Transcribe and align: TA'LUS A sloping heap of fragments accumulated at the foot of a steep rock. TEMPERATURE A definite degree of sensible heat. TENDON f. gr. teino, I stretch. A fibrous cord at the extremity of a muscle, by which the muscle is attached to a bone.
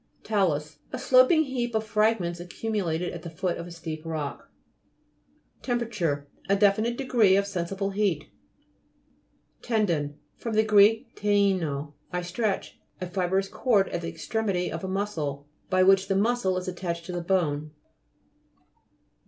TA'LUS 0.23 0.79
A 0.91 0.97
sloping 0.97 1.43
heap 1.43 1.75
of 1.75 1.85
fragments 1.85 2.39
accumulated 2.39 3.13
at 3.13 3.21
the 3.21 3.29
foot 3.29 3.59
of 3.59 3.67
a 3.67 3.71
steep 3.71 4.03
rock. 4.03 4.49
TEMPERATURE 5.61 6.27
A 6.49 6.55
definite 6.55 6.97
degree 6.97 7.35
of 7.35 7.45
sensible 7.45 7.91
heat. 7.91 8.27
TENDON 9.61 10.17
f. 10.43 10.53
gr. 10.65 10.79
teino, 11.15 11.93
I 12.11 12.23
stretch. 12.23 12.79
A 12.99 13.05
fibrous 13.05 13.47
cord 13.47 13.89
at 13.89 14.01
the 14.01 14.09
extremity 14.09 14.71
of 14.71 14.83
a 14.83 14.87
muscle, 14.89 15.47
by 15.69 15.83
which 15.83 16.07
the 16.07 16.15
muscle 16.15 16.57
is 16.57 16.67
attached 16.67 17.05
to 17.05 17.15
a 17.15 17.21
bone. 17.21 17.69